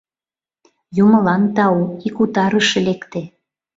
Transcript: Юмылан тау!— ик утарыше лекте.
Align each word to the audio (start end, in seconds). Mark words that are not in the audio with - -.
Юмылан 1.03 1.43
тау!— 1.55 1.77
ик 2.07 2.17
утарыше 2.23 2.79
лекте. 2.87 3.21